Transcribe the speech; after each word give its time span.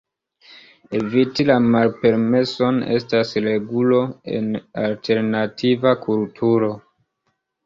Eviti 0.99 1.43
la 1.49 1.57
malpermeson 1.75 2.79
estas 2.95 3.35
regulo 3.49 4.01
en 4.39 4.49
alternativa 4.87 5.95
kulturo. 6.09 6.73